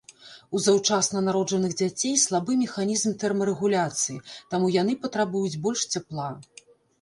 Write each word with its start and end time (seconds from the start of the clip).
У 0.57 0.59
заўчасна 0.67 1.19
народжаных 1.25 1.75
дзяцей 1.81 2.15
слабы 2.21 2.55
механізм 2.61 3.13
тэрмарэгуляцыі, 3.25 4.17
таму 4.55 4.71
яны 4.81 4.97
патрабуюць 5.05 5.61
больш 5.69 5.87
цяпла. 5.93 6.29